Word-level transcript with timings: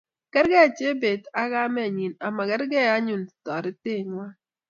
kargei 0.33 0.71
jebet 0.77 1.21
ak 1.41 1.47
kamennyi 1.53 2.07
ama 2.27 2.43
kergei 2.49 2.91
anyun 2.95 3.23
taretet 3.45 4.01
ng'wai 4.11 4.33